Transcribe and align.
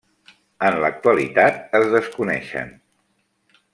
En 0.69 0.77
l'actualitat 0.83 1.77
es 1.81 1.85
desconeixen. 1.97 2.73